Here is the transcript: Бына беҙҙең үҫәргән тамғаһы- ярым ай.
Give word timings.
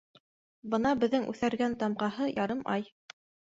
Бына 0.73 0.93
беҙҙең 1.03 1.29
үҫәргән 1.35 1.77
тамғаһы- 1.85 2.33
ярым 2.41 2.67
ай. 2.79 2.91